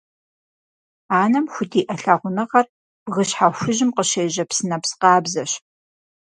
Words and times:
Анэм 1.21 1.45
худиӀэ 1.53 1.95
лъагъуныгъэр 2.01 2.65
бгыщхьэ 3.05 3.47
хужьым 3.57 3.89
къыщежьэ 3.95 4.43
псынэпс 4.49 4.91
къабзэщ. 4.99 5.51